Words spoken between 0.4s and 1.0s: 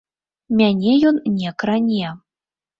Мяне